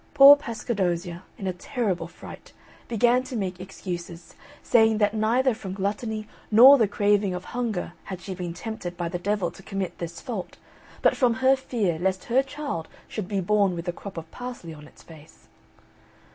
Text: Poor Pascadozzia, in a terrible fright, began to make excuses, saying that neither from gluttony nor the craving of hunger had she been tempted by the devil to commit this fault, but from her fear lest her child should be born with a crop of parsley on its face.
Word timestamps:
Poor 0.15 0.35
Pascadozzia, 0.35 1.21
in 1.37 1.45
a 1.45 1.53
terrible 1.53 2.07
fright, 2.07 2.53
began 2.87 3.21
to 3.21 3.35
make 3.35 3.59
excuses, 3.59 4.33
saying 4.63 4.97
that 4.97 5.13
neither 5.13 5.53
from 5.53 5.73
gluttony 5.75 6.27
nor 6.49 6.79
the 6.79 6.87
craving 6.87 7.35
of 7.35 7.45
hunger 7.53 7.93
had 8.05 8.19
she 8.19 8.33
been 8.33 8.51
tempted 8.51 8.97
by 8.97 9.07
the 9.07 9.19
devil 9.19 9.51
to 9.51 9.61
commit 9.61 9.99
this 9.99 10.19
fault, 10.19 10.57
but 11.03 11.15
from 11.15 11.35
her 11.35 11.55
fear 11.55 11.99
lest 11.99 12.23
her 12.23 12.41
child 12.41 12.87
should 13.07 13.27
be 13.27 13.39
born 13.41 13.75
with 13.75 13.87
a 13.87 13.91
crop 13.93 14.17
of 14.17 14.31
parsley 14.31 14.73
on 14.73 14.87
its 14.87 15.03
face. 15.03 15.47